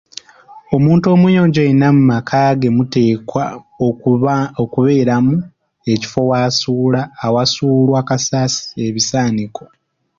[0.75, 3.43] Omuntu omuyonjo yenna mu maka ge muteekwa
[4.61, 5.35] okubeeramu
[5.93, 6.19] ekifo
[7.97, 7.99] awasuulwa
[8.87, 9.63] ebisaaniiko.